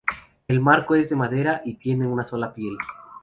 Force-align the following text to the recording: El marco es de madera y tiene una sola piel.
El 0.47 0.61
marco 0.61 0.95
es 0.95 1.09
de 1.11 1.15
madera 1.15 1.61
y 1.63 1.75
tiene 1.75 2.07
una 2.07 2.27
sola 2.27 2.55
piel. 2.55 2.75